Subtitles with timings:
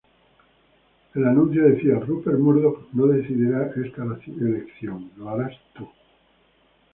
[1.13, 4.01] El anuncio decía: "Rupert Murdoch no decidirá esta
[4.49, 5.87] elección, lo harás tu".